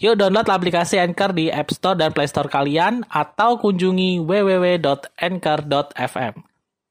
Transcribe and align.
Yuk 0.00 0.16
download 0.16 0.48
aplikasi 0.48 0.96
Anchor 0.96 1.36
di 1.36 1.52
App 1.52 1.68
Store 1.76 1.92
dan 1.92 2.16
Play 2.16 2.24
Store 2.24 2.48
kalian 2.48 3.04
atau 3.12 3.60
kunjungi 3.60 4.24
www.anchor.fm. 4.24 6.34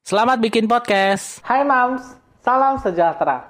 Selamat 0.05 0.37
bikin 0.37 0.69
podcast. 0.69 1.41
Hai 1.41 1.65
Mams, 1.65 2.05
salam 2.45 2.77
sejahtera. 2.77 3.49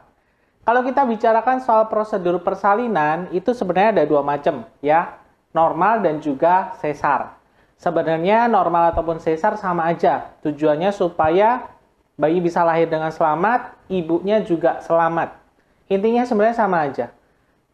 Kalau 0.63 0.79
kita 0.79 1.03
bicarakan 1.03 1.59
soal 1.59 1.91
prosedur 1.91 2.39
persalinan, 2.39 3.27
itu 3.35 3.51
sebenarnya 3.51 3.99
ada 3.99 4.07
dua 4.07 4.23
macam, 4.23 4.63
ya. 4.79 5.19
Normal 5.51 6.07
dan 6.07 6.23
juga 6.23 6.79
sesar. 6.79 7.35
Sebenarnya 7.75 8.47
normal 8.47 8.95
ataupun 8.95 9.19
sesar 9.19 9.59
sama 9.59 9.91
aja. 9.91 10.39
Tujuannya 10.39 10.95
supaya 10.95 11.67
bayi 12.15 12.39
bisa 12.39 12.63
lahir 12.63 12.87
dengan 12.87 13.11
selamat, 13.11 13.75
ibunya 13.91 14.39
juga 14.39 14.79
selamat. 14.79 15.35
Intinya 15.91 16.23
sebenarnya 16.23 16.55
sama 16.55 16.87
aja. 16.87 17.11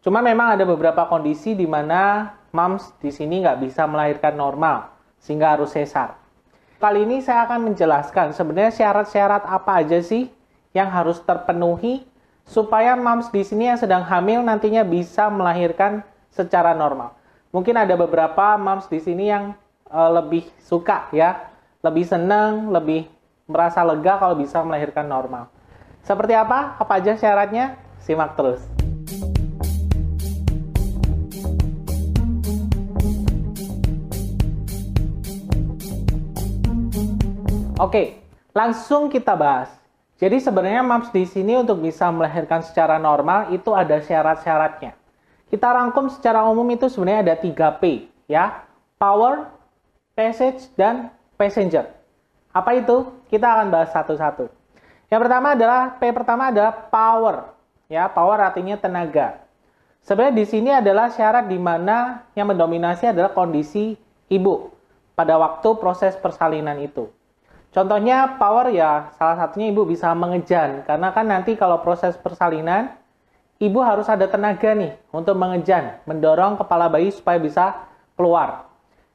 Cuma 0.06 0.22
memang 0.22 0.54
ada 0.54 0.62
beberapa 0.62 1.02
kondisi 1.10 1.58
di 1.58 1.66
mana 1.66 2.30
moms 2.54 2.94
di 3.02 3.10
sini 3.10 3.42
nggak 3.42 3.58
bisa 3.58 3.90
melahirkan 3.90 4.38
normal, 4.38 4.86
sehingga 5.18 5.58
harus 5.58 5.74
sesar. 5.74 6.14
Kali 6.78 7.02
ini 7.02 7.18
saya 7.18 7.42
akan 7.50 7.74
menjelaskan 7.74 8.30
sebenarnya 8.30 8.70
syarat-syarat 8.70 9.42
apa 9.42 9.82
aja 9.82 9.98
sih 9.98 10.30
yang 10.70 10.94
harus 10.94 11.18
terpenuhi 11.26 12.06
supaya 12.46 12.94
moms 12.94 13.34
di 13.34 13.42
sini 13.42 13.66
yang 13.66 13.82
sedang 13.82 14.06
hamil 14.06 14.46
nantinya 14.46 14.86
bisa 14.86 15.26
melahirkan 15.26 16.06
secara 16.30 16.70
normal. 16.70 17.18
Mungkin 17.50 17.74
ada 17.74 17.98
beberapa 17.98 18.54
moms 18.54 18.86
di 18.86 19.02
sini 19.02 19.26
yang 19.26 19.58
uh, 19.90 20.22
lebih 20.22 20.46
suka 20.62 21.10
ya, 21.10 21.50
lebih 21.82 22.06
senang, 22.06 22.70
lebih 22.70 23.10
merasa 23.50 23.82
lega 23.82 24.22
kalau 24.22 24.38
bisa 24.38 24.62
melahirkan 24.62 25.10
normal. 25.10 25.50
Seperti 26.06 26.38
apa? 26.38 26.78
Apa 26.78 27.02
aja 27.02 27.18
syaratnya? 27.18 27.74
Simak 27.98 28.38
terus. 28.38 28.75
Oke, 37.76 38.24
langsung 38.56 39.12
kita 39.12 39.36
bahas. 39.36 39.68
Jadi 40.16 40.40
sebenarnya 40.40 40.80
MAPS 40.80 41.12
di 41.12 41.28
sini 41.28 41.60
untuk 41.60 41.84
bisa 41.84 42.08
melahirkan 42.08 42.64
secara 42.64 42.96
normal 42.96 43.52
itu 43.52 43.76
ada 43.76 44.00
syarat-syaratnya. 44.00 44.96
Kita 45.52 45.76
rangkum 45.76 46.08
secara 46.08 46.40
umum 46.48 46.64
itu 46.72 46.88
sebenarnya 46.88 47.20
ada 47.20 47.36
3P, 47.36 48.08
ya. 48.32 48.64
Power, 48.96 49.52
passage, 50.16 50.72
dan 50.72 51.12
passenger. 51.36 51.92
Apa 52.48 52.80
itu? 52.80 53.12
Kita 53.28 53.44
akan 53.60 53.68
bahas 53.68 53.92
satu-satu. 53.92 54.48
Yang 55.12 55.20
pertama 55.28 55.52
adalah 55.52 56.00
P 56.00 56.08
pertama 56.16 56.48
adalah 56.48 56.72
power. 56.88 57.52
Ya, 57.92 58.08
power 58.08 58.40
artinya 58.40 58.80
tenaga. 58.80 59.44
Sebenarnya 60.00 60.32
di 60.32 60.46
sini 60.48 60.72
adalah 60.72 61.12
syarat 61.12 61.44
di 61.44 61.60
mana 61.60 62.24
yang 62.32 62.48
mendominasi 62.48 63.12
adalah 63.12 63.36
kondisi 63.36 64.00
ibu 64.32 64.72
pada 65.12 65.36
waktu 65.36 65.76
proses 65.76 66.16
persalinan 66.16 66.80
itu. 66.80 67.12
Contohnya 67.76 68.40
power 68.40 68.72
ya 68.72 69.12
salah 69.20 69.36
satunya 69.36 69.68
ibu 69.68 69.84
bisa 69.84 70.08
mengejan 70.16 70.80
karena 70.88 71.12
kan 71.12 71.28
nanti 71.28 71.60
kalau 71.60 71.84
proses 71.84 72.16
persalinan 72.16 72.88
ibu 73.60 73.84
harus 73.84 74.08
ada 74.08 74.24
tenaga 74.24 74.72
nih 74.72 74.96
untuk 75.12 75.36
mengejan, 75.36 76.00
mendorong 76.08 76.56
kepala 76.56 76.88
bayi 76.88 77.12
supaya 77.12 77.36
bisa 77.36 77.84
keluar. 78.16 78.64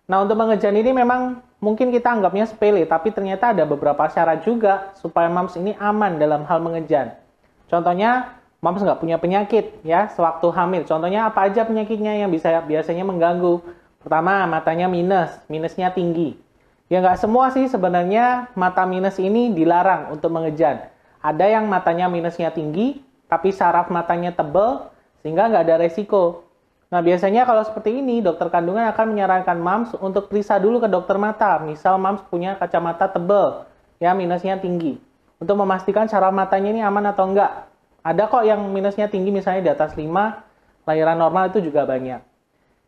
Nah 0.05 0.21
untuk 0.21 0.37
mengejan 0.37 0.77
ini 0.77 0.93
memang 0.93 1.41
mungkin 1.57 1.89
kita 1.89 2.13
anggapnya 2.13 2.45
sepele 2.45 2.85
tapi 2.85 3.09
ternyata 3.09 3.49
ada 3.49 3.65
beberapa 3.65 4.05
syarat 4.05 4.45
juga 4.45 4.93
supaya 5.01 5.25
mams 5.25 5.57
ini 5.57 5.73
aman 5.81 6.21
dalam 6.21 6.45
hal 6.45 6.61
mengejan. 6.61 7.17
Contohnya 7.65 8.37
mams 8.61 8.85
nggak 8.85 9.01
punya 9.01 9.17
penyakit 9.17 9.81
ya 9.81 10.05
sewaktu 10.13 10.53
hamil. 10.53 10.85
Contohnya 10.85 11.33
apa 11.33 11.49
aja 11.49 11.65
penyakitnya 11.65 12.13
yang 12.13 12.29
bisa 12.29 12.61
biasanya 12.61 13.09
mengganggu? 13.09 13.57
Pertama 14.05 14.45
matanya 14.45 14.85
minus, 14.85 15.33
minusnya 15.49 15.89
tinggi. 15.89 16.50
Ya 16.91 16.99
nggak 16.99 17.23
semua 17.23 17.47
sih 17.55 17.71
sebenarnya 17.71 18.51
mata 18.51 18.83
minus 18.83 19.15
ini 19.15 19.55
dilarang 19.55 20.11
untuk 20.11 20.27
mengejan. 20.27 20.91
Ada 21.23 21.47
yang 21.47 21.71
matanya 21.71 22.11
minusnya 22.11 22.51
tinggi, 22.51 22.99
tapi 23.31 23.55
saraf 23.55 23.87
matanya 23.87 24.35
tebal, 24.35 24.91
sehingga 25.23 25.47
nggak 25.47 25.71
ada 25.71 25.79
resiko. 25.79 26.43
Nah 26.91 26.99
biasanya 26.99 27.47
kalau 27.47 27.63
seperti 27.63 28.03
ini, 28.03 28.19
dokter 28.19 28.51
kandungan 28.51 28.91
akan 28.91 29.15
menyarankan 29.15 29.55
mams 29.55 29.95
untuk 30.03 30.27
periksa 30.27 30.59
dulu 30.59 30.83
ke 30.83 30.91
dokter 30.91 31.15
mata. 31.15 31.63
Misal 31.63 31.95
mams 31.95 32.27
punya 32.27 32.59
kacamata 32.59 33.07
tebal, 33.07 33.63
ya 34.03 34.11
minusnya 34.11 34.59
tinggi. 34.59 34.99
Untuk 35.39 35.55
memastikan 35.63 36.11
saraf 36.11 36.35
matanya 36.35 36.75
ini 36.75 36.83
aman 36.83 37.07
atau 37.07 37.31
enggak. 37.31 37.71
Ada 38.03 38.27
kok 38.27 38.43
yang 38.43 38.67
minusnya 38.67 39.07
tinggi 39.07 39.31
misalnya 39.31 39.63
di 39.63 39.71
atas 39.71 39.95
5, 39.95 40.43
lahiran 40.83 41.15
normal 41.15 41.55
itu 41.55 41.63
juga 41.63 41.87
banyak. 41.87 42.30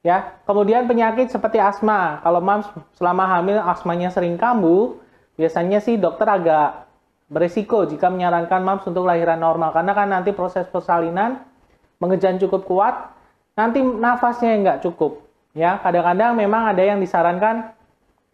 Ya, 0.04 0.36
kemudian 0.44 0.84
penyakit 0.84 1.32
seperti 1.32 1.64
asma. 1.64 2.20
Kalau 2.20 2.44
mams 2.44 2.68
selama 3.00 3.24
hamil 3.24 3.56
asmanya 3.64 4.12
sering 4.12 4.36
kambuh, 4.36 5.00
biasanya 5.40 5.80
sih 5.80 5.96
dokter 5.96 6.28
agak 6.28 6.84
berisiko 7.32 7.88
jika 7.88 8.12
menyarankan 8.12 8.62
mams 8.68 8.84
untuk 8.84 9.08
lahiran 9.08 9.40
normal 9.40 9.72
karena 9.72 9.96
kan 9.96 10.12
nanti 10.12 10.36
proses 10.36 10.68
persalinan 10.68 11.40
mengejan 12.04 12.36
cukup 12.36 12.68
kuat, 12.68 13.16
nanti 13.56 13.80
nafasnya 13.80 14.60
nggak 14.60 14.80
cukup. 14.84 15.24
Ya, 15.56 15.80
kadang-kadang 15.80 16.36
memang 16.36 16.76
ada 16.76 16.84
yang 16.84 17.00
disarankan 17.00 17.72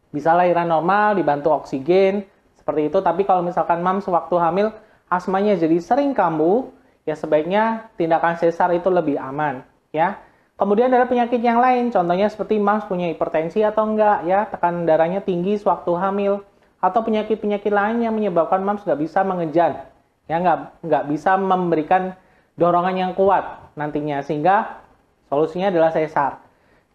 bisa 0.09 0.33
lahiran 0.33 0.65
normal 0.65 1.21
dibantu 1.21 1.53
oksigen 1.53 2.25
seperti 2.57 2.89
itu. 2.89 2.97
Tapi 2.97 3.29
kalau 3.29 3.45
misalkan 3.45 3.85
mams 3.85 4.09
waktu 4.09 4.35
hamil 4.41 4.73
asmanya 5.05 5.53
jadi 5.53 5.77
sering 5.77 6.17
kambuh, 6.17 6.65
ya 7.05 7.13
sebaiknya 7.13 7.93
tindakan 7.93 8.41
sesar 8.41 8.73
itu 8.73 8.89
lebih 8.89 9.21
aman. 9.21 9.61
Ya, 9.93 10.17
Kemudian 10.59 10.91
ada 10.91 11.07
penyakit 11.07 11.39
yang 11.39 11.63
lain, 11.63 11.87
contohnya 11.87 12.27
seperti 12.27 12.59
moms 12.59 12.83
punya 12.83 13.07
hipertensi 13.07 13.63
atau 13.63 13.87
enggak, 13.87 14.27
ya 14.27 14.43
tekanan 14.43 14.83
darahnya 14.83 15.23
tinggi 15.23 15.55
sewaktu 15.55 15.95
hamil, 15.95 16.43
atau 16.83 16.99
penyakit-penyakit 16.99 17.71
lain 17.71 18.03
yang 18.03 18.11
menyebabkan 18.11 18.59
moms 18.59 18.83
nggak 18.83 18.99
bisa 18.99 19.23
mengejar, 19.23 19.87
ya 20.27 20.35
nggak 20.35 20.83
nggak 20.83 21.03
bisa 21.15 21.39
memberikan 21.39 22.11
dorongan 22.59 22.91
yang 22.91 23.11
kuat 23.15 23.71
nantinya, 23.79 24.19
sehingga 24.19 24.83
solusinya 25.31 25.71
adalah 25.71 25.95
sesar. 25.95 26.43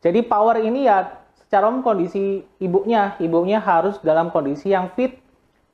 Jadi 0.05 0.21
power 0.21 0.61
ini 0.61 0.85
ya 0.85 1.25
secara 1.41 1.73
umum 1.73 1.81
kondisi 1.81 2.45
ibunya, 2.61 3.17
ibunya 3.17 3.65
harus 3.65 3.97
dalam 4.05 4.29
kondisi 4.29 4.77
yang 4.77 4.93
fit, 4.93 5.17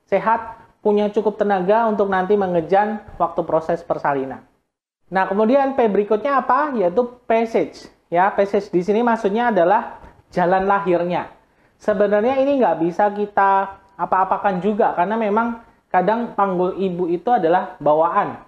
sehat, 0.07 0.63
punya 0.79 1.11
cukup 1.11 1.35
tenaga 1.35 1.91
untuk 1.91 2.07
nanti 2.07 2.39
mengejar 2.39 3.03
waktu 3.19 3.43
proses 3.43 3.83
persalinan. 3.83 4.47
Nah, 5.11 5.27
kemudian 5.27 5.75
P 5.75 5.91
berikutnya 5.91 6.39
apa? 6.39 6.71
Yaitu 6.71 7.03
passage. 7.27 7.91
Ya, 8.07 8.31
passage 8.31 8.71
di 8.71 8.79
sini 8.79 9.03
maksudnya 9.03 9.51
adalah 9.51 9.99
jalan 10.31 10.63
lahirnya. 10.63 11.27
Sebenarnya 11.75 12.39
ini 12.39 12.63
nggak 12.63 12.79
bisa 12.79 13.11
kita 13.11 13.75
apa-apakan 13.99 14.63
juga 14.63 14.95
karena 14.95 15.19
memang 15.19 15.67
kadang 15.91 16.31
panggul 16.31 16.79
ibu 16.79 17.11
itu 17.11 17.27
adalah 17.27 17.75
bawaan. 17.83 18.39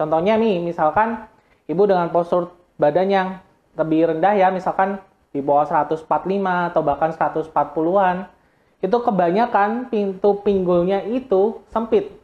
Contohnya 0.00 0.40
nih, 0.40 0.64
misalkan 0.64 1.28
ibu 1.68 1.84
dengan 1.84 2.08
postur 2.08 2.56
badan 2.80 3.08
yang 3.12 3.28
lebih 3.76 4.16
rendah 4.16 4.32
ya, 4.32 4.48
misalkan 4.48 4.96
di 5.36 5.44
bawah 5.44 5.68
145 5.68 6.08
atau 6.72 6.80
bahkan 6.80 7.12
140-an, 7.12 8.24
itu 8.80 8.96
kebanyakan 8.96 9.92
pintu 9.92 10.40
pinggulnya 10.40 11.04
itu 11.04 11.60
sempit. 11.68 12.16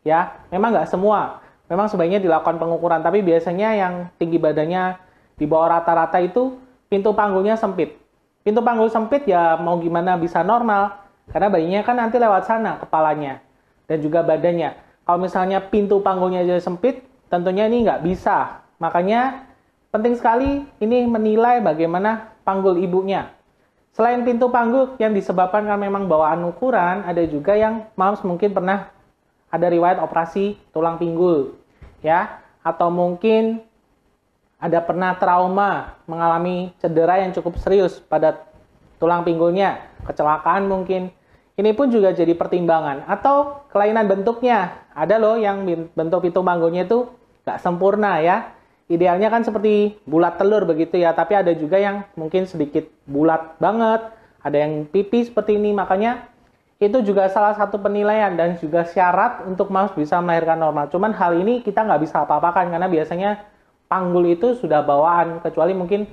Ya, 0.00 0.40
memang 0.48 0.72
nggak 0.72 0.88
semua 0.88 1.44
memang 1.68 1.86
sebaiknya 1.86 2.18
dilakukan 2.18 2.56
pengukuran, 2.56 3.04
tapi 3.04 3.20
biasanya 3.20 3.76
yang 3.76 3.94
tinggi 4.16 4.40
badannya 4.40 4.98
di 5.36 5.44
bawah 5.44 5.78
rata-rata 5.78 6.18
itu 6.18 6.56
pintu 6.88 7.12
panggulnya 7.12 7.54
sempit. 7.54 7.94
Pintu 8.42 8.64
panggul 8.64 8.88
sempit 8.88 9.28
ya 9.28 9.60
mau 9.60 9.76
gimana 9.76 10.16
bisa 10.16 10.40
normal, 10.40 10.96
karena 11.28 11.48
bayinya 11.52 11.80
kan 11.84 11.96
nanti 12.00 12.16
lewat 12.16 12.48
sana 12.48 12.80
kepalanya 12.80 13.44
dan 13.84 14.00
juga 14.00 14.24
badannya. 14.24 14.74
Kalau 15.04 15.18
misalnya 15.20 15.60
pintu 15.60 16.00
panggulnya 16.00 16.44
jadi 16.44 16.60
sempit, 16.60 17.04
tentunya 17.28 17.68
ini 17.68 17.84
nggak 17.84 18.04
bisa. 18.04 18.64
Makanya 18.80 19.44
penting 19.92 20.16
sekali 20.16 20.64
ini 20.80 21.04
menilai 21.04 21.60
bagaimana 21.60 22.32
panggul 22.44 22.80
ibunya. 22.80 23.32
Selain 23.92 24.20
pintu 24.24 24.48
panggul 24.48 24.94
yang 25.00 25.12
disebabkan 25.12 25.64
karena 25.64 25.80
memang 25.80 26.06
bawaan 26.06 26.44
ukuran, 26.46 27.04
ada 27.04 27.24
juga 27.26 27.56
yang 27.56 27.88
moms 27.98 28.22
mungkin 28.24 28.52
pernah 28.54 28.92
ada 29.48 29.66
riwayat 29.66 29.98
operasi 29.98 30.60
tulang 30.70 31.00
pinggul 31.00 31.57
ya 32.04 32.42
atau 32.62 32.92
mungkin 32.92 33.62
ada 34.58 34.82
pernah 34.82 35.14
trauma, 35.14 35.94
mengalami 36.10 36.74
cedera 36.82 37.22
yang 37.22 37.30
cukup 37.30 37.62
serius 37.62 38.02
pada 38.02 38.42
tulang 38.98 39.22
pinggulnya, 39.22 39.86
kecelakaan 40.02 40.66
mungkin. 40.66 41.14
Ini 41.54 41.74
pun 41.74 41.90
juga 41.90 42.10
jadi 42.10 42.34
pertimbangan. 42.34 43.06
Atau 43.06 43.66
kelainan 43.70 44.10
bentuknya. 44.10 44.82
Ada 44.94 45.18
loh 45.18 45.38
yang 45.38 45.62
bentuk 45.94 46.26
pintu 46.26 46.42
panggulnya 46.42 46.86
itu 46.86 47.06
nggak 47.46 47.58
sempurna 47.62 48.18
ya. 48.18 48.50
Idealnya 48.90 49.30
kan 49.30 49.46
seperti 49.46 50.00
bulat 50.08 50.40
telur 50.40 50.66
begitu 50.66 50.96
ya, 50.98 51.12
tapi 51.14 51.36
ada 51.38 51.52
juga 51.52 51.76
yang 51.76 52.08
mungkin 52.16 52.48
sedikit 52.48 52.88
bulat 53.04 53.60
banget, 53.60 54.00
ada 54.40 54.56
yang 54.56 54.88
pipih 54.88 55.28
seperti 55.28 55.60
ini, 55.60 55.76
makanya 55.76 56.24
itu 56.78 57.02
juga 57.02 57.26
salah 57.26 57.58
satu 57.58 57.82
penilaian 57.82 58.38
dan 58.38 58.54
juga 58.54 58.86
syarat 58.86 59.42
untuk 59.50 59.66
mouse 59.74 59.98
bisa 59.98 60.22
melahirkan 60.22 60.62
normal. 60.62 60.86
Cuman 60.86 61.10
hal 61.10 61.34
ini 61.42 61.58
kita 61.66 61.82
nggak 61.82 62.06
bisa 62.06 62.22
apa-apakan 62.22 62.70
karena 62.70 62.86
biasanya 62.86 63.30
panggul 63.90 64.22
itu 64.30 64.54
sudah 64.54 64.86
bawaan, 64.86 65.42
kecuali 65.42 65.74
mungkin 65.74 66.06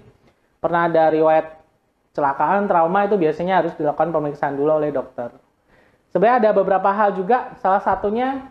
pernah 0.58 0.90
ada 0.90 1.14
riwayat 1.14 1.62
kecelakaan, 2.10 2.66
trauma 2.66 3.06
itu 3.06 3.14
biasanya 3.20 3.62
harus 3.62 3.78
dilakukan 3.78 4.10
pemeriksaan 4.10 4.58
dulu 4.58 4.82
oleh 4.82 4.90
dokter. 4.90 5.30
Sebenarnya 6.10 6.50
ada 6.50 6.52
beberapa 6.56 6.90
hal 6.90 7.14
juga, 7.14 7.54
salah 7.62 7.84
satunya 7.84 8.50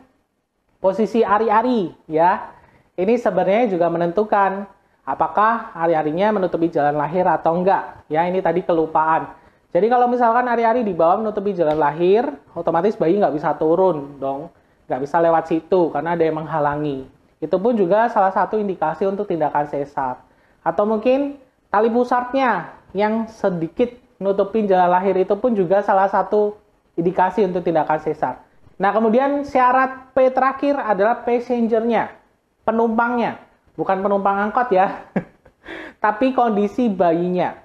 posisi 0.78 1.24
ari-ari 1.24 1.90
ya. 2.06 2.52
Ini 2.94 3.18
sebenarnya 3.18 3.74
juga 3.74 3.90
menentukan 3.90 4.70
apakah 5.02 5.74
ari-arinya 5.74 6.38
menutupi 6.38 6.70
jalan 6.70 6.94
lahir 6.94 7.26
atau 7.26 7.58
enggak. 7.58 8.06
Ya, 8.06 8.22
ini 8.28 8.38
tadi 8.38 8.62
kelupaan. 8.62 9.32
Jadi 9.74 9.90
kalau 9.90 10.06
misalkan 10.06 10.46
ari-ari 10.46 10.86
di 10.86 10.94
bawah 10.94 11.18
menutupi 11.18 11.50
jalan 11.50 11.74
lahir, 11.74 12.30
otomatis 12.54 12.94
bayi 12.94 13.18
nggak 13.18 13.34
bisa 13.34 13.58
turun 13.58 14.22
dong. 14.22 14.46
Nggak 14.86 15.00
bisa 15.02 15.18
lewat 15.18 15.50
situ 15.50 15.90
karena 15.90 16.14
ada 16.14 16.22
yang 16.22 16.38
menghalangi. 16.38 17.10
Itu 17.42 17.58
pun 17.58 17.74
juga 17.74 18.06
salah 18.06 18.30
satu 18.30 18.54
indikasi 18.54 19.02
untuk 19.10 19.26
tindakan 19.26 19.66
sesar. 19.66 20.22
Atau 20.62 20.86
mungkin 20.86 21.42
tali 21.74 21.90
pusatnya 21.90 22.70
yang 22.94 23.26
sedikit 23.26 23.90
nutupin 24.22 24.70
jalan 24.70 24.94
lahir 24.94 25.18
itu 25.18 25.34
pun 25.34 25.58
juga 25.58 25.82
salah 25.82 26.06
satu 26.06 26.54
indikasi 26.94 27.42
untuk 27.42 27.66
tindakan 27.66 27.98
sesar. 27.98 28.46
Nah, 28.78 28.94
kemudian 28.94 29.42
syarat 29.42 30.14
P 30.14 30.30
terakhir 30.30 30.78
adalah 30.78 31.26
passengernya, 31.26 32.14
penumpangnya. 32.62 33.42
Bukan 33.74 34.06
penumpang 34.06 34.38
angkot 34.38 34.70
ya, 34.70 35.02
tapi 36.04 36.30
kondisi 36.30 36.86
bayinya. 36.86 37.63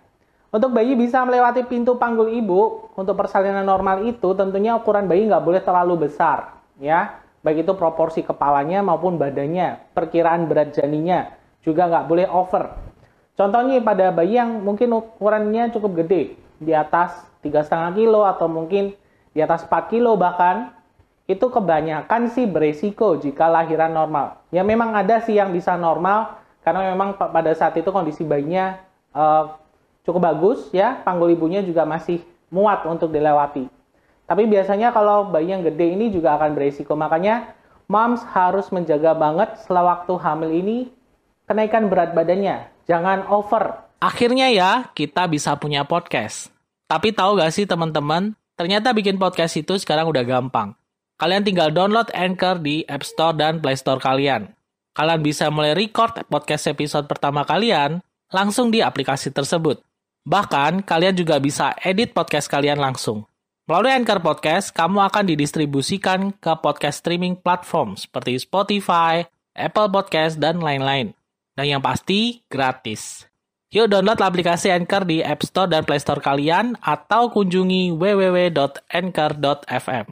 Untuk 0.49 0.73
bayi 0.73 0.97
bisa 0.97 1.21
melewati 1.21 1.61
pintu 1.69 2.01
panggul 2.01 2.33
ibu, 2.33 2.89
untuk 2.97 3.13
persalinan 3.13 3.61
normal 3.61 4.01
itu 4.09 4.33
tentunya 4.33 4.73
ukuran 4.73 5.05
bayi 5.05 5.29
nggak 5.29 5.45
boleh 5.45 5.61
terlalu 5.61 6.09
besar. 6.09 6.57
ya 6.79 7.19
baik 7.43 7.67
itu 7.67 7.73
proporsi 7.75 8.23
kepalanya 8.23 8.83
maupun 8.83 9.15
badannya, 9.15 9.95
perkiraan 9.95 10.47
berat 10.47 10.75
janinnya 10.75 11.39
juga 11.63 11.87
nggak 11.87 12.05
boleh 12.07 12.27
over. 12.27 12.75
Contohnya 13.35 13.79
pada 13.79 14.11
bayi 14.11 14.35
yang 14.35 14.59
mungkin 14.59 14.91
ukurannya 14.91 15.71
cukup 15.71 16.03
gede, 16.03 16.35
di 16.59 16.75
atas 16.75 17.23
3,5 17.39 17.95
kilo 17.95 18.27
atau 18.27 18.51
mungkin 18.51 18.91
di 19.31 19.39
atas 19.39 19.63
4 19.63 19.91
kilo 19.91 20.19
bahkan, 20.19 20.75
itu 21.29 21.45
kebanyakan 21.47 22.33
sih 22.33 22.49
beresiko 22.49 23.15
jika 23.15 23.47
lahiran 23.47 23.95
normal. 23.95 24.43
Ya 24.51 24.65
memang 24.65 24.91
ada 24.97 25.23
sih 25.23 25.39
yang 25.39 25.55
bisa 25.55 25.79
normal, 25.79 26.35
karena 26.65 26.91
memang 26.91 27.15
pada 27.15 27.53
saat 27.55 27.77
itu 27.79 27.87
kondisi 27.93 28.27
bayinya 28.27 28.81
uh, 29.15 29.55
cukup 30.09 30.33
bagus 30.33 30.73
ya, 30.73 31.05
panggul 31.05 31.29
ibunya 31.29 31.61
juga 31.61 31.85
masih 31.85 32.25
muat 32.49 32.81
untuk 32.89 33.13
dilewati. 33.13 33.69
Tapi 34.25 34.49
biasanya 34.49 34.89
kalau 34.89 35.29
bayi 35.29 35.53
yang 35.53 35.61
gede 35.61 35.93
ini 35.93 36.09
juga 36.09 36.37
akan 36.37 36.57
beresiko. 36.57 36.97
Makanya 36.97 37.53
moms 37.85 38.25
harus 38.33 38.69
menjaga 38.73 39.13
banget 39.13 39.61
setelah 39.61 39.97
waktu 39.97 40.13
hamil 40.17 40.49
ini 40.49 40.77
kenaikan 41.49 41.89
berat 41.89 42.13
badannya. 42.17 42.69
Jangan 42.85 43.29
over. 43.29 43.89
Akhirnya 44.01 44.49
ya, 44.49 44.89
kita 44.93 45.25
bisa 45.29 45.53
punya 45.57 45.85
podcast. 45.85 46.53
Tapi 46.89 47.13
tahu 47.13 47.37
gak 47.37 47.53
sih 47.53 47.69
teman-teman, 47.69 48.33
ternyata 48.57 48.93
bikin 48.93 49.21
podcast 49.21 49.57
itu 49.57 49.77
sekarang 49.77 50.09
udah 50.09 50.25
gampang. 50.25 50.73
Kalian 51.19 51.43
tinggal 51.43 51.69
download 51.69 52.09
Anchor 52.15 52.61
di 52.61 52.85
App 52.87 53.05
Store 53.05 53.35
dan 53.35 53.59
Play 53.59 53.77
Store 53.77 53.99
kalian. 53.99 54.49
Kalian 54.93 55.21
bisa 55.21 55.51
mulai 55.51 55.75
record 55.75 56.15
podcast 56.31 56.69
episode 56.71 57.05
pertama 57.05 57.43
kalian 57.43 57.99
langsung 58.31 58.69
di 58.69 58.79
aplikasi 58.79 59.33
tersebut. 59.33 59.81
Bahkan, 60.29 60.85
kalian 60.85 61.17
juga 61.17 61.41
bisa 61.41 61.73
edit 61.81 62.13
podcast 62.13 62.45
kalian 62.45 62.77
langsung. 62.77 63.25
Melalui 63.65 63.97
Anchor 63.97 64.21
Podcast, 64.21 64.69
kamu 64.69 65.01
akan 65.09 65.25
didistribusikan 65.25 66.29
ke 66.37 66.53
podcast 66.61 67.01
streaming 67.01 67.33
platform 67.33 67.97
seperti 67.97 68.37
Spotify, 68.37 69.25
Apple 69.57 69.89
Podcast, 69.89 70.37
dan 70.37 70.61
lain-lain. 70.61 71.17
Dan 71.57 71.65
yang 71.65 71.81
pasti, 71.81 72.45
gratis. 72.45 73.25
Yuk 73.73 73.89
download 73.89 74.21
aplikasi 74.21 74.69
Anchor 74.69 75.01
di 75.09 75.25
App 75.25 75.41
Store 75.41 75.65
dan 75.65 75.81
Play 75.81 75.97
Store 75.97 76.21
kalian 76.21 76.77
atau 76.77 77.33
kunjungi 77.33 77.97
www.anchor.fm. 77.97 80.05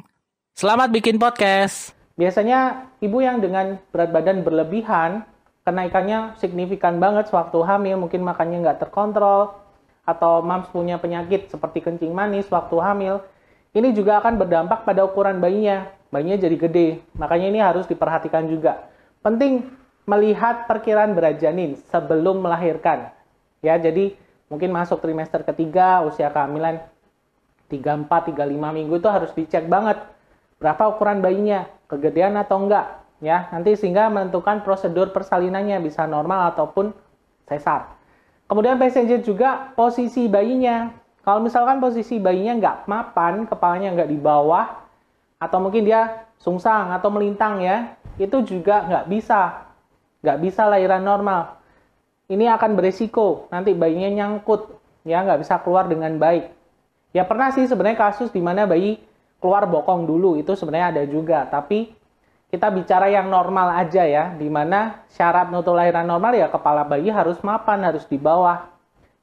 Selamat 0.57 0.89
bikin 0.89 1.21
podcast! 1.21 1.93
Biasanya 2.17 2.89
ibu 3.05 3.21
yang 3.21 3.37
dengan 3.37 3.77
berat 3.93 4.09
badan 4.09 4.41
berlebihan, 4.41 5.29
kenaikannya 5.61 6.41
signifikan 6.41 6.97
banget 6.97 7.29
sewaktu 7.29 7.61
hamil, 7.61 8.01
mungkin 8.01 8.25
makannya 8.25 8.65
nggak 8.65 8.81
terkontrol, 8.81 9.66
atau 10.07 10.39
mams 10.39 10.71
punya 10.71 10.95
penyakit 10.95 11.51
seperti 11.51 11.83
kencing 11.83 12.15
manis 12.15 12.47
waktu 12.47 12.79
hamil, 12.79 13.19
ini 13.75 13.91
juga 13.91 14.23
akan 14.23 14.39
berdampak 14.39 14.87
pada 14.87 15.03
ukuran 15.03 15.43
bayinya. 15.43 15.91
Bayinya 16.07 16.39
jadi 16.39 16.55
gede, 16.55 16.87
makanya 17.19 17.47
ini 17.51 17.59
harus 17.59 17.83
diperhatikan 17.83 18.47
juga. 18.47 18.87
Penting 19.19 19.67
melihat 20.07 20.63
perkiraan 20.71 21.11
berat 21.11 21.43
janin 21.43 21.75
sebelum 21.91 22.39
melahirkan. 22.39 23.11
Ya, 23.59 23.75
jadi 23.75 24.15
mungkin 24.47 24.71
masuk 24.71 25.03
trimester 25.03 25.43
ketiga, 25.43 25.99
usia 26.07 26.31
kehamilan 26.31 26.79
34, 27.67 28.07
35 28.31 28.47
minggu 28.71 28.95
itu 28.95 29.09
harus 29.11 29.35
dicek 29.35 29.67
banget 29.67 29.99
berapa 30.63 30.95
ukuran 30.95 31.19
bayinya, 31.19 31.67
kegedean 31.91 32.39
atau 32.39 32.63
enggak. 32.63 33.03
Ya, 33.19 33.51
nanti 33.51 33.75
sehingga 33.75 34.07
menentukan 34.07 34.63
prosedur 34.63 35.11
persalinannya 35.11 35.83
bisa 35.83 36.07
normal 36.07 36.55
ataupun 36.55 36.95
sesar. 37.51 37.96
Kemudian 38.47 38.79
passenger 38.79 39.19
juga 39.19 39.75
posisi 39.75 40.31
bayinya. 40.31 40.95
Kalau 41.27 41.43
misalkan 41.43 41.83
posisi 41.83 42.15
bayinya 42.15 42.55
nggak 42.55 42.77
mapan, 42.87 43.43
kepalanya 43.43 43.91
nggak 43.91 44.07
di 44.07 44.15
bawah, 44.15 44.87
atau 45.35 45.59
mungkin 45.59 45.83
dia 45.83 46.23
sungsang 46.39 46.95
atau 46.95 47.11
melintang 47.11 47.59
ya, 47.59 47.99
itu 48.15 48.39
juga 48.47 48.87
nggak 48.87 49.05
bisa. 49.11 49.67
Nggak 50.23 50.37
bisa 50.39 50.63
lahiran 50.63 51.03
normal. 51.03 51.59
Ini 52.31 52.47
akan 52.55 52.79
beresiko, 52.79 53.51
nanti 53.51 53.75
bayinya 53.75 54.23
nyangkut, 54.23 54.79
ya 55.03 55.19
nggak 55.27 55.43
bisa 55.43 55.59
keluar 55.59 55.91
dengan 55.91 56.15
baik. 56.15 56.47
Ya 57.11 57.27
pernah 57.27 57.51
sih 57.51 57.67
sebenarnya 57.67 57.99
kasus 57.99 58.31
di 58.31 58.39
mana 58.39 58.63
bayi 58.63 58.99
keluar 59.43 59.67
bokong 59.67 60.07
dulu, 60.07 60.39
itu 60.39 60.55
sebenarnya 60.55 60.95
ada 60.95 61.03
juga. 61.03 61.43
Tapi 61.51 61.91
kita 62.47 62.71
bicara 62.71 63.11
yang 63.11 63.27
normal 63.27 63.75
aja 63.75 64.07
ya, 64.07 64.31
di 64.31 64.47
mana 64.47 65.03
syarat 65.11 65.51
untuk 65.51 65.75
lahiran 65.75 66.07
normal 66.07 66.31
ya 66.31 66.47
kepala 66.47 66.87
bayi 66.87 67.11
harus 67.11 67.35
mapan, 67.43 67.83
harus 67.83 68.07
di 68.07 68.15
bawah 68.15 68.71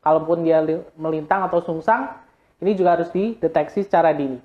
kalaupun 0.05 0.45
dia 0.45 0.61
melintang 1.01 1.49
atau 1.49 1.65
sungsang, 1.65 2.13
ini 2.61 2.77
juga 2.77 3.01
harus 3.01 3.09
dideteksi 3.09 3.81
secara 3.89 4.13
dini. 4.13 4.37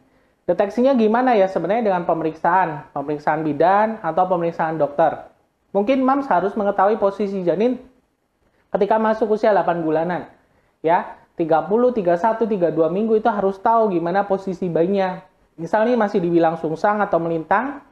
Deteksinya 0.48 0.96
gimana 0.96 1.36
ya 1.36 1.46
sebenarnya 1.46 1.94
dengan 1.94 2.08
pemeriksaan, 2.08 2.90
pemeriksaan 2.96 3.46
bidan 3.46 4.00
atau 4.02 4.24
pemeriksaan 4.26 4.80
dokter. 4.80 5.28
Mungkin 5.76 6.02
mams 6.02 6.26
harus 6.26 6.58
mengetahui 6.58 6.98
posisi 6.98 7.46
janin 7.46 7.78
ketika 8.74 8.98
masuk 8.98 9.38
usia 9.38 9.54
8 9.54 9.86
bulanan. 9.86 10.26
Ya, 10.82 11.20
30, 11.38 11.70
31, 11.94 12.50
32 12.50 12.90
minggu 12.90 13.20
itu 13.20 13.30
harus 13.30 13.62
tahu 13.62 13.94
gimana 13.94 14.26
posisi 14.26 14.72
bayinya. 14.72 15.22
Misalnya 15.60 16.00
masih 16.00 16.24
dibilang 16.24 16.56
sungsang 16.58 17.04
atau 17.04 17.20
melintang, 17.20 17.84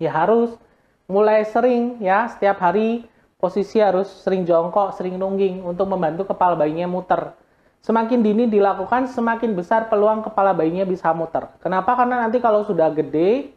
ya 0.00 0.10
harus 0.10 0.56
mulai 1.04 1.44
sering 1.44 2.00
ya 2.00 2.26
setiap 2.32 2.58
hari 2.64 3.04
Posisi 3.40 3.80
harus 3.80 4.04
sering 4.20 4.44
jongkok, 4.44 4.92
sering 5.00 5.16
nungging 5.16 5.64
untuk 5.64 5.88
membantu 5.88 6.28
kepala 6.28 6.52
bayinya 6.52 6.84
muter. 6.84 7.32
Semakin 7.80 8.20
dini 8.20 8.44
dilakukan, 8.44 9.08
semakin 9.08 9.56
besar 9.56 9.88
peluang 9.88 10.20
kepala 10.20 10.52
bayinya 10.52 10.84
bisa 10.84 11.08
muter. 11.16 11.48
Kenapa? 11.64 11.96
Karena 11.96 12.20
nanti 12.20 12.36
kalau 12.36 12.68
sudah 12.68 12.92
gede, 12.92 13.56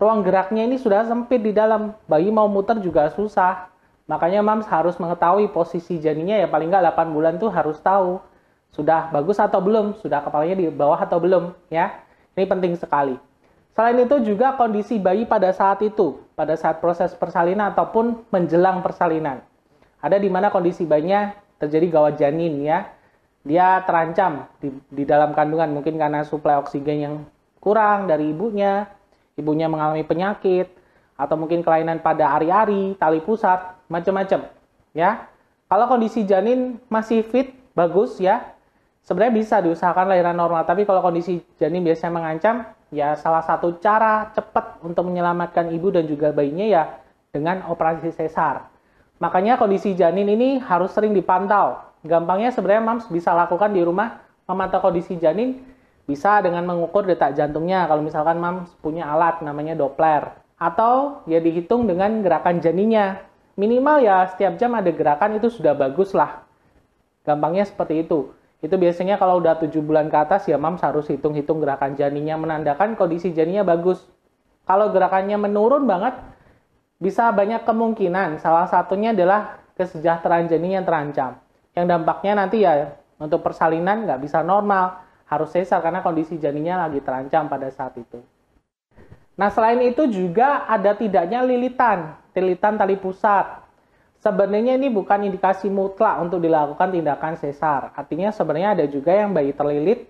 ruang 0.00 0.24
geraknya 0.24 0.64
ini 0.64 0.80
sudah 0.80 1.04
sempit 1.04 1.44
di 1.44 1.52
dalam. 1.52 1.92
Bayi 2.08 2.32
mau 2.32 2.48
muter 2.48 2.80
juga 2.80 3.12
susah. 3.12 3.68
Makanya 4.08 4.40
mams 4.40 4.64
harus 4.64 4.96
mengetahui 4.96 5.52
posisi 5.52 6.00
janinnya 6.00 6.40
ya 6.40 6.48
paling 6.48 6.72
nggak 6.72 6.96
8 6.96 7.12
bulan 7.12 7.36
tuh 7.36 7.52
harus 7.52 7.76
tahu. 7.76 8.24
Sudah 8.72 9.12
bagus 9.12 9.36
atau 9.36 9.60
belum? 9.60 10.00
Sudah 10.00 10.24
kepalanya 10.24 10.56
di 10.56 10.72
bawah 10.72 10.96
atau 10.96 11.20
belum? 11.20 11.52
Ya, 11.68 12.00
ini 12.32 12.48
penting 12.48 12.72
sekali. 12.80 13.20
Selain 13.80 13.96
itu 13.96 14.36
juga 14.36 14.60
kondisi 14.60 15.00
bayi 15.00 15.24
pada 15.24 15.56
saat 15.56 15.80
itu, 15.80 16.20
pada 16.36 16.52
saat 16.52 16.84
proses 16.84 17.16
persalinan 17.16 17.72
ataupun 17.72 18.28
menjelang 18.28 18.84
persalinan. 18.84 19.40
Ada 20.04 20.20
di 20.20 20.28
mana 20.28 20.52
kondisi 20.52 20.84
bayinya 20.84 21.32
terjadi 21.56 21.88
gawat 21.88 22.20
janin 22.20 22.60
ya. 22.60 22.92
Dia 23.40 23.80
terancam 23.88 24.52
di, 24.60 24.68
di 24.92 25.08
dalam 25.08 25.32
kandungan 25.32 25.72
mungkin 25.72 25.96
karena 25.96 26.28
suplai 26.28 26.60
oksigen 26.60 26.98
yang 27.00 27.14
kurang 27.56 28.04
dari 28.04 28.36
ibunya, 28.36 28.84
ibunya 29.40 29.64
mengalami 29.64 30.04
penyakit, 30.04 30.68
atau 31.16 31.40
mungkin 31.40 31.64
kelainan 31.64 32.04
pada 32.04 32.36
ari-ari, 32.36 33.00
tali 33.00 33.24
pusat, 33.24 33.80
macam-macam. 33.88 34.44
Ya, 34.92 35.24
Kalau 35.72 35.88
kondisi 35.88 36.28
janin 36.28 36.76
masih 36.92 37.24
fit, 37.24 37.56
bagus 37.72 38.20
ya, 38.20 38.44
sebenarnya 39.08 39.40
bisa 39.40 39.56
diusahakan 39.64 40.12
lahiran 40.12 40.36
normal. 40.36 40.68
Tapi 40.68 40.84
kalau 40.84 41.00
kondisi 41.00 41.40
janin 41.56 41.80
biasanya 41.80 42.12
mengancam, 42.12 42.68
ya 42.90 43.14
salah 43.14 43.42
satu 43.46 43.78
cara 43.78 44.34
cepat 44.34 44.82
untuk 44.82 45.06
menyelamatkan 45.06 45.70
ibu 45.70 45.94
dan 45.94 46.06
juga 46.10 46.34
bayinya 46.34 46.66
ya 46.66 46.82
dengan 47.30 47.66
operasi 47.70 48.10
sesar. 48.10 48.66
Makanya 49.22 49.56
kondisi 49.56 49.94
janin 49.94 50.26
ini 50.26 50.58
harus 50.58 50.90
sering 50.90 51.14
dipantau. 51.14 51.78
Gampangnya 52.02 52.50
sebenarnya 52.50 52.82
mams 52.82 53.06
bisa 53.06 53.30
lakukan 53.36 53.70
di 53.70 53.84
rumah 53.84 54.22
memantau 54.48 54.82
kondisi 54.82 55.14
janin 55.20 55.62
bisa 56.08 56.42
dengan 56.42 56.66
mengukur 56.66 57.06
detak 57.06 57.38
jantungnya 57.38 57.86
kalau 57.86 58.02
misalkan 58.02 58.42
mams 58.42 58.72
punya 58.82 59.06
alat 59.06 59.38
namanya 59.46 59.78
Doppler 59.78 60.34
atau 60.58 61.22
ya 61.30 61.38
dihitung 61.38 61.86
dengan 61.86 62.20
gerakan 62.20 62.58
janinnya. 62.58 63.24
Minimal 63.54 64.02
ya 64.02 64.24
setiap 64.26 64.56
jam 64.56 64.72
ada 64.72 64.88
gerakan 64.88 65.36
itu 65.36 65.52
sudah 65.52 65.76
bagus 65.76 66.16
lah. 66.16 66.42
Gampangnya 67.22 67.68
seperti 67.68 68.08
itu. 68.08 68.32
Itu 68.60 68.76
biasanya 68.76 69.16
kalau 69.16 69.40
udah 69.40 69.56
7 69.56 69.72
bulan 69.80 70.12
ke 70.12 70.16
atas 70.20 70.44
ya 70.44 70.60
mams 70.60 70.84
harus 70.84 71.08
hitung-hitung 71.08 71.64
gerakan 71.64 71.96
janinnya 71.96 72.36
menandakan 72.36 72.92
kondisi 72.92 73.32
janinnya 73.32 73.64
bagus. 73.64 74.04
Kalau 74.68 74.92
gerakannya 74.92 75.40
menurun 75.40 75.88
banget, 75.88 76.20
bisa 77.00 77.32
banyak 77.32 77.64
kemungkinan. 77.64 78.36
Salah 78.38 78.68
satunya 78.68 79.16
adalah 79.16 79.64
kesejahteraan 79.80 80.46
janin 80.52 80.76
yang 80.76 80.84
terancam. 80.84 81.40
Yang 81.72 81.86
dampaknya 81.88 82.32
nanti 82.36 82.60
ya 82.60 82.92
untuk 83.16 83.40
persalinan 83.40 84.04
nggak 84.04 84.20
bisa 84.20 84.44
normal, 84.44 85.00
harus 85.24 85.48
sesar 85.48 85.80
karena 85.80 86.04
kondisi 86.04 86.36
janinnya 86.36 86.76
lagi 86.76 87.00
terancam 87.00 87.48
pada 87.48 87.72
saat 87.72 87.96
itu. 87.96 88.20
Nah 89.40 89.48
selain 89.48 89.80
itu 89.80 90.04
juga 90.12 90.68
ada 90.68 90.92
tidaknya 90.92 91.40
lilitan, 91.40 92.12
lilitan 92.36 92.76
tali 92.76 93.00
pusat. 93.00 93.69
Sebenarnya 94.20 94.76
ini 94.76 94.92
bukan 94.92 95.32
indikasi 95.32 95.72
mutlak 95.72 96.20
untuk 96.20 96.44
dilakukan 96.44 96.92
tindakan 96.92 97.40
sesar. 97.40 97.88
Artinya 97.96 98.28
sebenarnya 98.28 98.76
ada 98.76 98.84
juga 98.84 99.16
yang 99.16 99.32
bayi 99.32 99.56
terlilit 99.56 100.04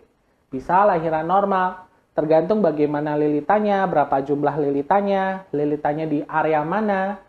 bisa 0.50 0.82
lahiran 0.82 1.22
normal. 1.22 1.86
Tergantung 2.10 2.58
bagaimana 2.58 3.14
lilitannya, 3.14 3.86
berapa 3.86 4.18
jumlah 4.26 4.58
lilitannya, 4.58 5.46
lilitannya 5.54 6.06
di 6.10 6.18
area 6.26 6.66
mana, 6.66 7.22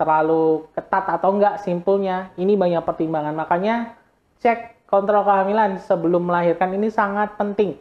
terlalu 0.00 0.64
ketat 0.72 1.12
atau 1.12 1.36
enggak 1.36 1.60
simpulnya. 1.60 2.32
Ini 2.40 2.56
banyak 2.56 2.80
pertimbangan. 2.88 3.36
Makanya 3.36 3.92
cek 4.40 4.88
kontrol 4.88 5.28
kehamilan 5.28 5.76
sebelum 5.84 6.24
melahirkan 6.24 6.72
ini 6.72 6.88
sangat 6.88 7.36
penting. 7.36 7.76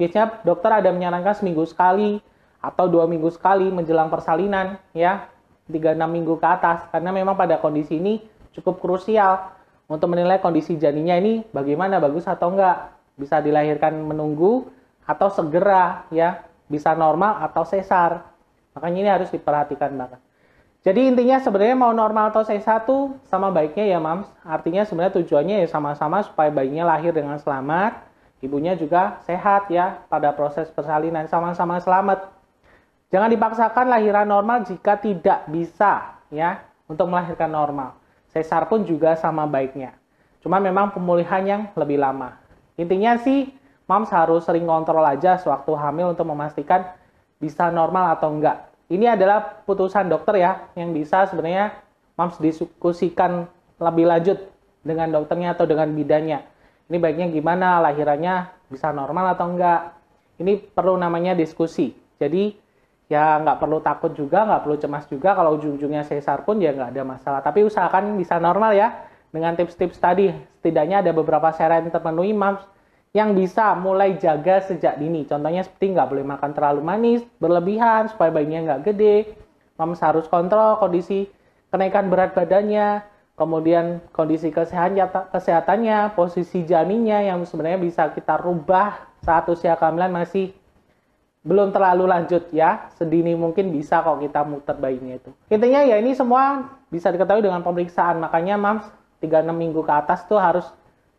Biasanya 0.00 0.40
dokter 0.40 0.72
ada 0.72 0.88
menyarankan 0.88 1.36
seminggu 1.36 1.68
sekali 1.68 2.16
atau 2.64 2.88
dua 2.88 3.04
minggu 3.04 3.28
sekali 3.28 3.68
menjelang 3.68 4.08
persalinan 4.08 4.80
ya 4.96 5.28
3-6 5.70 5.96
minggu 6.08 6.34
ke 6.40 6.46
atas. 6.46 6.84
Karena 6.88 7.10
memang 7.10 7.34
pada 7.38 7.60
kondisi 7.60 8.00
ini 8.00 8.20
cukup 8.56 8.80
krusial 8.80 9.52
untuk 9.88 10.12
menilai 10.12 10.40
kondisi 10.40 10.76
janinnya 10.76 11.20
ini 11.20 11.44
bagaimana 11.52 12.00
bagus 12.00 12.24
atau 12.28 12.52
enggak. 12.52 12.92
Bisa 13.14 13.38
dilahirkan 13.38 13.94
menunggu 13.94 14.66
atau 15.06 15.28
segera 15.30 16.08
ya. 16.10 16.42
Bisa 16.66 16.96
normal 16.96 17.44
atau 17.44 17.62
sesar. 17.62 18.24
Makanya 18.74 18.98
ini 18.98 19.10
harus 19.10 19.30
diperhatikan 19.30 19.94
banget 19.94 20.20
jadi 20.84 21.08
intinya 21.08 21.40
sebenarnya 21.40 21.80
mau 21.80 21.96
normal 21.96 22.28
atau 22.28 22.44
sesar 22.44 22.84
tuh 22.84 23.16
sama 23.32 23.48
baiknya 23.48 23.88
ya 23.88 23.96
mams 23.96 24.28
artinya 24.44 24.84
sebenarnya 24.84 25.16
tujuannya 25.16 25.64
ya 25.64 25.68
sama-sama 25.72 26.20
supaya 26.20 26.52
bayinya 26.52 26.84
lahir 26.84 27.08
dengan 27.16 27.40
selamat 27.40 28.04
ibunya 28.44 28.76
juga 28.76 29.16
sehat 29.24 29.72
ya 29.72 30.04
pada 30.12 30.36
proses 30.36 30.68
persalinan. 30.68 31.24
Sama-sama 31.24 31.80
selamat 31.80 32.28
Jangan 33.14 33.30
dipaksakan 33.30 33.86
lahiran 33.94 34.26
normal 34.26 34.66
jika 34.66 34.98
tidak 34.98 35.46
bisa 35.46 36.18
ya 36.34 36.66
untuk 36.90 37.06
melahirkan 37.06 37.46
normal. 37.46 37.94
Sesar 38.34 38.66
pun 38.66 38.82
juga 38.82 39.14
sama 39.14 39.46
baiknya. 39.46 39.94
Cuma 40.42 40.58
memang 40.58 40.90
pemulihan 40.90 41.38
yang 41.46 41.62
lebih 41.78 42.02
lama. 42.02 42.34
Intinya 42.74 43.14
sih 43.22 43.54
moms 43.86 44.10
harus 44.10 44.42
sering 44.42 44.66
kontrol 44.66 45.06
aja 45.06 45.38
sewaktu 45.38 45.78
hamil 45.78 46.10
untuk 46.10 46.26
memastikan 46.26 46.90
bisa 47.38 47.70
normal 47.70 48.18
atau 48.18 48.34
enggak. 48.34 48.66
Ini 48.90 49.14
adalah 49.14 49.62
putusan 49.62 50.10
dokter 50.10 50.42
ya 50.42 50.66
yang 50.74 50.90
bisa 50.90 51.30
sebenarnya 51.30 51.70
moms 52.18 52.42
diskusikan 52.42 53.46
lebih 53.78 54.10
lanjut 54.10 54.42
dengan 54.82 55.14
dokternya 55.14 55.54
atau 55.54 55.70
dengan 55.70 55.86
bidannya. 55.94 56.42
Ini 56.90 56.96
baiknya 56.98 57.30
gimana 57.30 57.78
lahirannya 57.78 58.50
bisa 58.74 58.90
normal 58.90 59.38
atau 59.38 59.54
enggak. 59.54 59.94
Ini 60.42 60.66
perlu 60.74 60.98
namanya 60.98 61.38
diskusi. 61.38 61.94
Jadi 62.18 62.63
ya 63.08 63.40
nggak 63.40 63.60
perlu 63.60 63.78
takut 63.84 64.12
juga, 64.16 64.48
nggak 64.48 64.62
perlu 64.64 64.76
cemas 64.80 65.04
juga 65.08 65.36
kalau 65.36 65.56
ujung-ujungnya 65.60 66.04
sesar 66.04 66.42
pun 66.42 66.60
ya 66.60 66.72
nggak 66.72 66.90
ada 66.96 67.02
masalah. 67.04 67.40
Tapi 67.44 67.64
usahakan 67.64 68.16
bisa 68.16 68.40
normal 68.40 68.72
ya 68.72 69.04
dengan 69.28 69.52
tips-tips 69.58 70.00
tadi. 70.00 70.32
Setidaknya 70.60 71.04
ada 71.04 71.12
beberapa 71.12 71.52
syarat 71.52 71.84
yang 71.84 71.92
terpenuhi 71.92 72.32
mams 72.32 72.64
yang 73.14 73.30
bisa 73.36 73.78
mulai 73.78 74.18
jaga 74.18 74.58
sejak 74.64 74.98
dini. 74.98 75.22
Contohnya 75.28 75.62
seperti 75.62 75.94
nggak 75.94 76.08
boleh 76.10 76.24
makan 76.26 76.50
terlalu 76.50 76.80
manis, 76.82 77.20
berlebihan 77.38 78.10
supaya 78.10 78.34
bayinya 78.34 78.74
nggak 78.74 78.80
gede. 78.90 79.16
Mams 79.78 80.02
harus 80.02 80.26
kontrol 80.26 80.78
kondisi 80.78 81.30
kenaikan 81.70 82.06
berat 82.06 82.34
badannya, 82.34 83.02
kemudian 83.34 83.98
kondisi 84.14 84.54
kesehatannya, 84.54 86.14
posisi 86.14 86.62
janinnya 86.62 87.26
yang 87.26 87.42
sebenarnya 87.42 87.82
bisa 87.82 88.02
kita 88.14 88.38
rubah 88.38 88.98
saat 89.26 89.46
usia 89.50 89.74
kehamilan 89.74 90.14
masih 90.14 90.54
belum 91.44 91.76
terlalu 91.76 92.08
lanjut 92.08 92.48
ya, 92.56 92.88
sedini 92.96 93.36
mungkin 93.36 93.68
bisa 93.68 94.00
kok 94.00 94.16
kita 94.24 94.48
muter 94.48 94.80
bayinya 94.80 95.20
itu. 95.20 95.30
Intinya 95.52 95.84
ya 95.84 96.00
ini 96.00 96.16
semua 96.16 96.72
bisa 96.88 97.12
diketahui 97.12 97.44
dengan 97.44 97.60
pemeriksaan, 97.60 98.16
makanya 98.16 98.56
mams 98.56 98.88
3-6 99.20 99.52
minggu 99.52 99.84
ke 99.84 99.92
atas 99.92 100.24
tuh 100.24 100.40
harus 100.40 100.64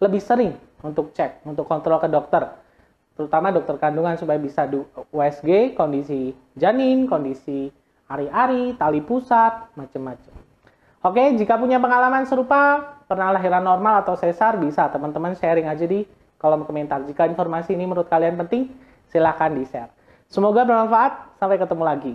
lebih 0.01 0.19
sering 0.19 0.57
untuk 0.81 1.13
cek, 1.13 1.45
untuk 1.45 1.69
kontrol 1.69 2.01
ke 2.01 2.09
dokter. 2.09 2.57
Terutama 3.15 3.53
dokter 3.53 3.79
kandungan 3.79 4.17
supaya 4.19 4.41
bisa 4.41 4.67
USG, 5.13 5.77
kondisi 5.77 6.35
janin, 6.57 7.07
kondisi 7.07 7.71
ari-ari, 8.11 8.75
tali 8.75 8.99
pusat, 8.99 9.71
macam-macam. 9.77 10.33
Oke, 11.05 11.23
jika 11.37 11.55
punya 11.55 11.77
pengalaman 11.77 12.25
serupa, 12.27 12.97
pernah 13.05 13.29
lahiran 13.29 13.61
normal 13.61 14.01
atau 14.03 14.17
sesar, 14.17 14.57
bisa 14.57 14.89
teman-teman 14.89 15.37
sharing 15.37 15.69
aja 15.69 15.85
di 15.85 16.03
kolom 16.41 16.67
komentar. 16.67 17.05
Jika 17.07 17.29
informasi 17.29 17.77
ini 17.77 17.87
menurut 17.87 18.09
kalian 18.09 18.35
penting, 18.41 18.73
silahkan 19.07 19.53
di-share. 19.53 19.94
Semoga 20.29 20.65
bermanfaat. 20.65 21.37
Sampai 21.37 21.59
ketemu 21.59 21.83
lagi. 21.83 22.13